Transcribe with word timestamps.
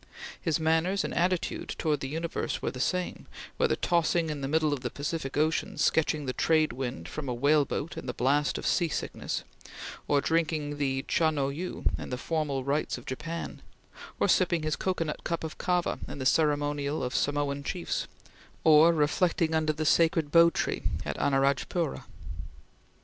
His 0.41 0.59
manners 0.59 1.03
and 1.03 1.13
attitude 1.13 1.75
towards 1.77 1.99
the 2.01 2.07
universe 2.07 2.59
were 2.59 2.71
the 2.71 2.79
same, 2.79 3.27
whether 3.57 3.75
tossing 3.75 4.31
in 4.31 4.41
the 4.41 4.47
middle 4.47 4.73
of 4.73 4.79
the 4.81 4.89
Pacific 4.89 5.37
Ocean 5.37 5.77
sketching 5.77 6.25
the 6.25 6.33
trade 6.33 6.73
wind 6.73 7.07
from 7.07 7.29
a 7.29 7.35
whale 7.35 7.65
boat 7.65 7.95
in 7.95 8.07
the 8.07 8.13
blast 8.15 8.57
of 8.57 8.65
sea 8.65 8.87
sickness, 8.89 9.43
or 10.07 10.19
drinking 10.19 10.79
the 10.79 11.05
cha 11.07 11.29
no 11.29 11.49
yu 11.49 11.85
in 11.99 12.09
the 12.09 12.17
formal 12.17 12.63
rites 12.63 12.97
of 12.97 13.05
Japan, 13.05 13.61
or 14.19 14.27
sipping 14.27 14.63
his 14.63 14.75
cocoanut 14.75 15.23
cup 15.23 15.43
of 15.43 15.59
kava 15.59 15.99
in 16.07 16.17
the 16.17 16.25
ceremonial 16.25 17.03
of 17.03 17.15
Samoan 17.15 17.61
chiefs, 17.63 18.07
or 18.63 18.93
reflecting 18.93 19.53
under 19.53 19.71
the 19.71 19.85
sacred 19.85 20.31
bo 20.31 20.49
tree 20.49 20.81
at 21.05 21.15
Anaradjpura. 21.17 22.05